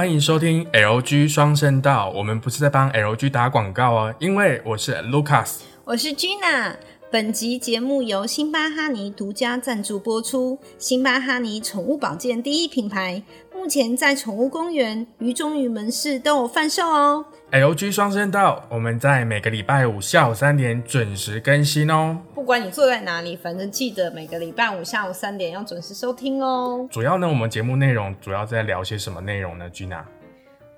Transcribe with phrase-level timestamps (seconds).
[0.00, 2.10] 欢迎收听 LG 双声道。
[2.16, 6.72] 我们不是在帮 LG 打广告哦，因为我是 Lucas，我是 Gina。
[7.10, 10.58] 本集节目由辛巴哈尼独家赞助播出。
[10.78, 13.22] 辛巴哈尼宠物保健第一品牌，
[13.60, 17.22] 目前在宠物公园、鱼中鱼门市都有贩售哦。
[17.52, 22.16] LG 双声道，我们在每个礼拜五下午三点准时更新哦。
[22.34, 26.88] 不管你坐在哪里，反正记得每个礼拜五下午三点要准时收听哦。
[26.90, 30.04] 主要呢，我们节目内容主要在聊些什么内容呢？Gina，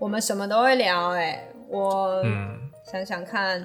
[0.01, 3.65] 我们什么都会聊哎，我嗯想想看。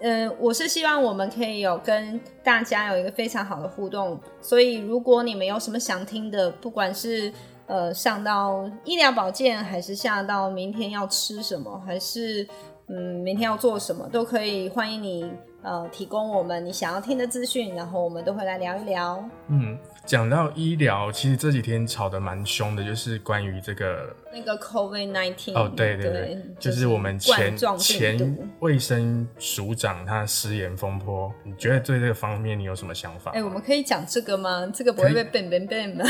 [0.00, 7.32] 嗯，我是希望我们可以有跟大家有一个非常好的互动，所以如果你们有什么想听的，不管是
[7.66, 12.46] 呃上到医疗保健，还是下到明天要吃什么，还是
[12.88, 15.30] 嗯明天要做什么，都可以欢迎你
[15.66, 19.22] 呃提供我们你想要听的资讯，然后我们都会来聊一聊。
[19.48, 19.76] 嗯。
[20.06, 25.52] 讲到医疗，其实这几天吵得蛮凶的，就是关于这个那个 COVID nineteen。
[25.52, 33.32] 哦，对对对，就是我们前前卫生署长他失言风波，你觉得对这个方面你有什么想法？
[33.32, 34.70] 哎，我们可以讲这个吗？
[34.72, 36.04] 这个不会被 ban ban ban 吗？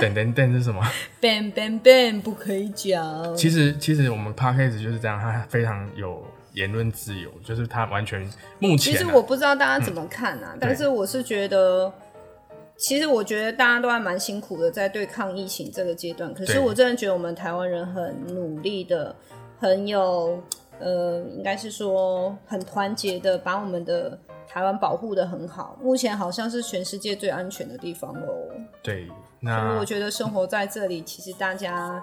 [0.00, 0.80] 等等等是什么
[1.20, 3.34] ？ban ban ban 不可以讲。
[3.34, 8.20] 其实其实我们 p a r k a s 就是这样，他非常有言论自由，就是他完全
[8.58, 8.78] 目前。
[8.78, 11.92] 其实我不知道大家怎么看啊，但是我是觉得。
[12.76, 16.32] 其实我觉得大家都还蛮辛苦的，在对抗疫情这个阶段。
[16.32, 19.14] 可是我真的觉得我们台湾人很努力的，
[19.58, 20.42] 很有
[20.78, 25.78] 呃，应该是说很团结的，把我们的台湾保护的很好。
[25.82, 28.32] 目前好像是全世界最安全的地方喽。
[28.82, 29.06] 对，
[29.40, 32.02] 那我觉得生活在这里，其实大家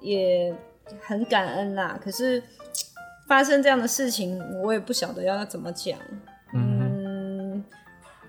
[0.00, 0.54] 也
[1.02, 2.00] 很感恩啦。
[2.02, 2.42] 可是
[3.26, 5.98] 发生这样的事情，我也不晓得要怎么讲。
[6.54, 7.64] 嗯，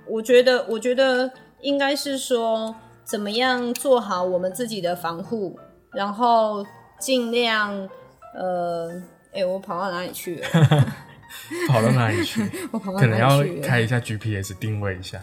[0.07, 1.31] 我觉得，我觉得。
[1.61, 5.57] 应该是说，怎么样做好我们自己的防护，
[5.93, 6.63] 然后
[6.99, 7.89] 尽量，
[8.35, 9.01] 呃，
[9.33, 10.47] 哎，我跑到哪里去了？
[11.67, 12.47] 跑到哪里去？
[12.71, 15.19] 我跑到哪里可能要开一下 GPS 定位一下，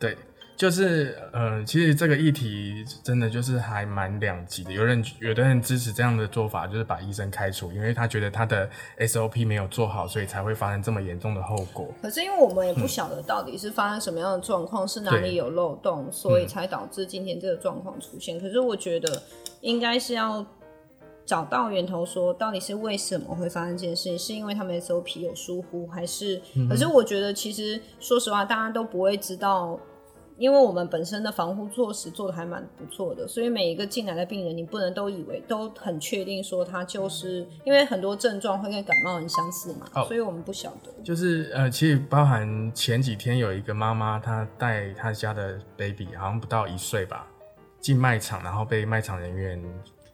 [0.00, 0.16] 对。
[0.58, 4.72] 就是，呃，其实这个议题真的就是还蛮两极的。
[4.72, 11.86] 有人有的人支持这样的做法，就是把医生开除，因为他觉得他的 SOP 没有做好，所以才会发生这么严重的后果。
[12.02, 18.36] 可是因为我们也不晓得到底是发生什么样的状况，是哪里有漏洞，所以才导致今天这个状况出现。
[18.40, 19.22] 可是我觉得
[19.60, 20.44] 应该是要
[21.24, 26.42] 找到源头，说到底是为什么会发生这件事情，是因为他们 SOP 有疏忽，还是？
[26.68, 29.78] 可是我觉得其实说实话，大家都不会知道。
[30.38, 40.92] 因为我们本身的防护措施做的还蛮不错的，所以每一个进来的病人，你不能都以为都很确定说他就是因为很多症状会跟感冒很相似嘛，所以我们不晓得。
[41.02, 47.26] 就是呃，其实包含前几天有一个妈妈，她带她家的 baby，好像不到一岁吧，
[47.80, 49.60] 进卖场，然后被卖场人员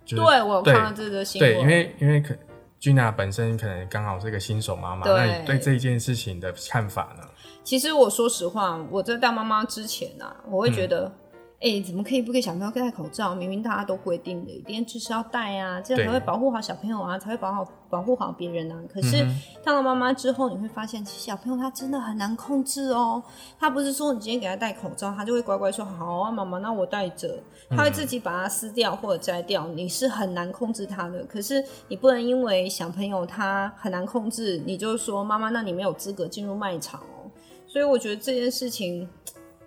[0.07, 2.35] 就对我有看到这个新闻，对，因为因为可
[2.85, 7.27] 君娜本身可能刚好是一个新手妈妈，那你对这一件事情的看法呢？
[7.63, 11.11] 其实我说实话，我在当妈妈之前啊，我会觉得，
[11.61, 13.35] 哎，怎么可以不给小朋友戴口罩？
[13.35, 18.79] 明明大家都规定的，一定就是要戴啊，这样才会保护好小朋友啊，才会保好保护好别人啊。
[18.93, 19.27] 可是
[19.65, 23.23] 当了妈妈之后，你会发现，其实小朋友他真的很难控制哦。
[23.59, 27.43] 他不是说你今天给他戴口罩，他就会乖乖说好啊，妈妈，那我戴着。
[27.71, 31.25] 他会自己把它撕掉或者摘掉，你是很难控制他的。
[31.25, 37.31] 可是你不能因为小朋友他很难控制，你就说妈妈，那你没有资格进入卖场哦。
[37.67, 39.09] 所以我觉得这件事情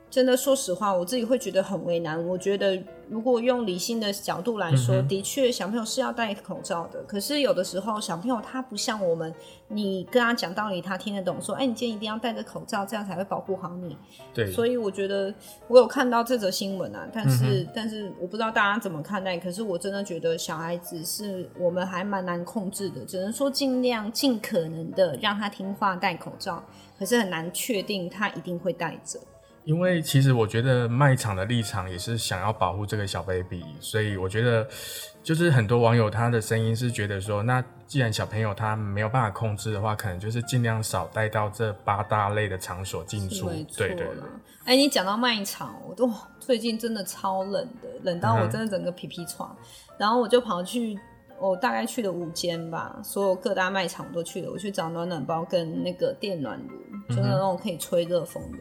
[0.09, 2.25] 真的，说实话，我自己会觉得很为难。
[2.25, 7.03] 我觉得如果用理性的角度来说，的确小朋友是要戴口罩的。
[7.03, 9.33] 可是有的时候小朋友他不像我们，
[9.67, 11.41] 你跟他讲道理，他听得懂。
[11.41, 13.97] 说，哎，你今天一定要戴着口罩，这样才会保护好你。
[14.33, 14.49] 对。
[14.49, 15.33] 所以我觉得
[15.67, 19.37] 我有看到这则新闻啊，但是但是我不知道大家怎么看待。
[19.37, 26.63] 可是我真的觉得小孩子是我们还蛮难控制的，只能说尽量尽可能的让他听话戴口罩。
[26.97, 29.19] 可是很难确定他一定会戴着，
[29.67, 34.65] 因为其实我觉得卖场的立场也是想要保护这个小 baby，所以我觉得
[35.21, 43.49] 就是很多网友他的声音是觉得说，那既然小朋友他没有办法控制的话，可能就是尽量少带到这八大类的场所进出。
[43.75, 44.07] 对对对。
[44.63, 46.09] 哎，你讲到卖场，我都
[46.39, 49.53] 最近真的超冷的，冷到我真的整个皮皮床，
[49.99, 50.97] 然后我就跑去。
[51.39, 54.49] 我大概去了五间吧，所有各大卖场都去了。
[54.49, 56.73] 我去找暖暖包跟那个电暖炉，
[57.09, 58.57] 就是那种可以吹热风的，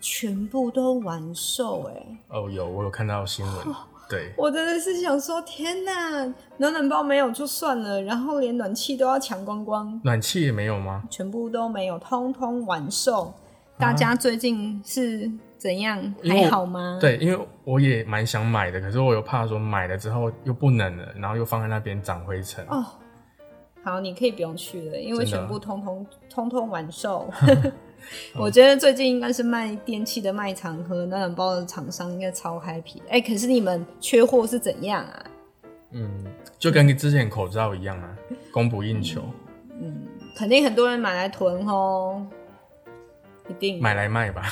[0.00, 2.06] 全部都完售哎。
[2.28, 3.54] 哦，有我有看到新闻，
[4.08, 4.32] 对。
[4.36, 6.22] 我真的是想说，天哪，
[6.58, 10.00] 暖暖包没有就算了，然后连暖气都要抢光光。
[10.04, 11.02] 暖气也没有吗？
[11.10, 13.32] 全部都没有，通通完售。
[13.78, 15.30] 大家最近是。
[15.56, 16.14] 怎样？
[16.22, 22.62] 还好吗？，对，因为我也蛮想买的，可是我又怕说买了之后又不冷了，然后又放在那边长灰尘。
[22.68, 22.84] 哦，
[23.82, 27.30] 好，你可以不用去了，因为全部通通通通完售。
[28.36, 33.00] 我觉得最近应该是卖电器的卖场和暖暖包的厂商应该超 happy。
[33.08, 35.24] 哎、可是你们缺货是怎样啊？
[35.92, 36.24] 嗯，
[36.58, 38.16] 就跟之前口罩一样啊，
[38.52, 39.22] 供不应求，
[39.80, 40.06] 嗯
[40.36, 42.26] 肯定很多人买来囤哦，
[43.48, 44.44] 一定买来卖吧。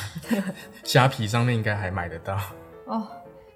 [0.85, 2.39] 虾皮上面应该还买得到。
[2.87, 3.07] 哦。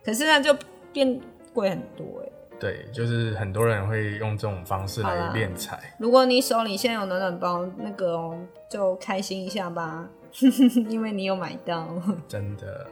[0.05, 0.57] 可是那就
[0.93, 1.21] 变
[1.53, 2.26] 贵很多哎。
[2.59, 5.79] 对，就是很多人会用这种方式来好啦敛财。
[5.99, 8.39] 如果你手里现在有暖暖包，那个哦，
[8.69, 10.09] 就开心一下吧，
[10.89, 11.89] 因为你有买到。
[12.27, 12.87] 真的。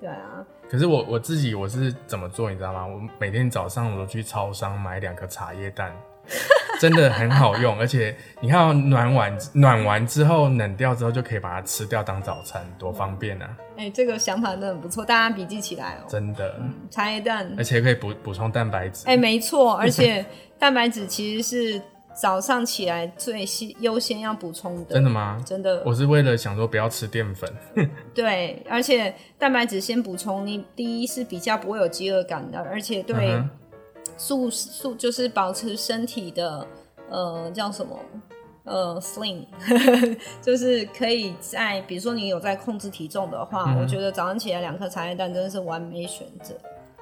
[0.00, 2.86] 对啊，可是我我自己我是怎么做，你知道吗？
[2.86, 5.96] 我每天早上我都去超商买两个茶叶蛋，
[6.80, 13.56] 真的很好用，而且你看哦暖完暖完之后冷掉之后就可以把它吃掉当早餐，多方便啊！
[13.76, 16.06] 哎、这个想法真的很不错，大家笔记起来哦。
[16.08, 16.60] 真的，
[16.90, 19.04] 茶叶蛋而且可以补补充蛋白质。
[19.06, 20.24] 哎、没错， 而且
[20.58, 21.82] 蛋白质其实是
[22.14, 24.94] 早上起来最先优先要补充的。
[24.94, 25.42] 真的吗？
[25.44, 27.52] 真的，我是为了想说不要吃淀粉，
[28.14, 33.42] 对，而且蛋白质先补充，你第一是比较不会有饥饿感的，而且对
[34.16, 36.66] 素素就是保持身体的
[37.10, 37.96] 呃叫什么
[38.64, 39.44] 呃 slim，
[40.40, 46.54] 就是可以在比如说你有在控制体重的话，嗯我觉得早上起来两颗茶叶蛋真的是完美选择。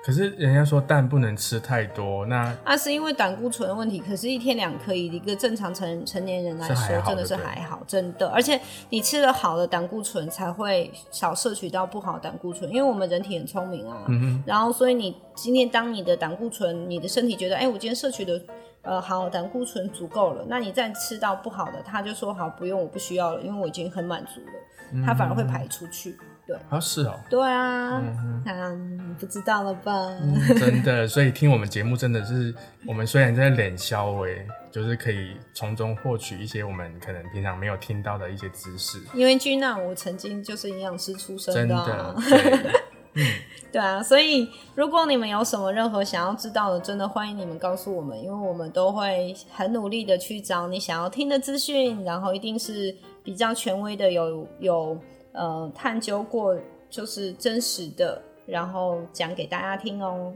[0.05, 8.27] 可是人家说蛋不能吃太多，那那是因为胆固醇的问题，可是，一天两颗，以一个正常成成年人来说，真的是还好，真的。
[8.31, 8.61] 而且
[8.91, 14.05] 你吃了好的胆固醇，才会少摄取到不好的胆固醇，因为我们人体很聪明啊。
[14.09, 18.43] 嗯然后，所以你今天当你的胆固醇，你的身体觉得，哎、我今天摄取的
[18.83, 26.19] 呃好胆固醇足够了，那你再吃到不好的，他就说好，不用，我不需要了，因为我已经很满足了，他反而会排出去。
[26.47, 28.03] 对，啊是哦、对啊，
[28.45, 29.93] 啊，你不知道了吧？
[30.21, 32.53] 嗯真的，所以听我们节目真的是，
[32.87, 42.17] 我们虽然在脸消微，就是可以从中获取一些我们可能平常没有听到的一些知识，因为君娜，我曾经就是营养师出身的啊、的，
[43.15, 43.25] 对。
[43.71, 54.99] 对啊，所以如果你们有什么任何想要知道的，真的欢迎你们告诉我们，因为我们都会很努力的去找你想要听的资讯，然后一定是比较权威的，有有
[55.33, 56.57] 呃探究过，
[56.89, 60.33] 就是真实的，然后讲给大家听哦。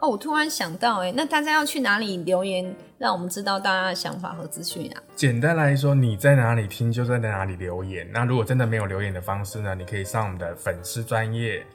[0.00, 5.02] 哦，我突然想到、哎，那大家要去哪里留言，让我们知道大家的想法和资讯啊？
[5.16, 8.08] 简单来说，你在哪里听就在哪里留言。
[8.12, 11.66] 那如果真的没有留言的方式呢，你可以上我们的粉丝专业。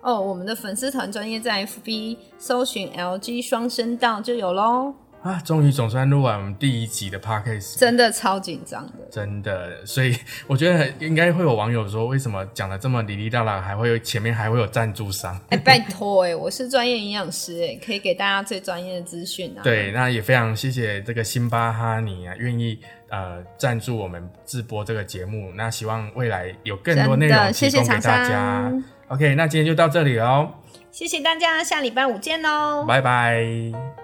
[0.00, 8.92] 哦，我们的粉丝团专业在 FB 搜寻 LG 双声道就有喽，啊，终于总算录完我们第一集的 podcast，真的超紧张的。
[9.08, 10.16] 真的，所以
[10.48, 15.40] 我觉得应该会有网友说，为什么讲的这么哩哩啦啦，还会有前面还会有赞助商？
[15.50, 25.52] 哎、拜托哎、我是专业营养师哎，可以给大家最专业的资讯啊。，对，那也非常谢谢这个辛巴哈尼啊，愿意呃赞助我们直播这个节目。
[25.54, 28.84] 那希望未来有更多内容提供给大家商。
[29.06, 30.50] OK，那今天就到这里喽，
[30.90, 32.84] 谢谢大家，下礼拜五见喽。
[32.88, 34.01] 拜拜。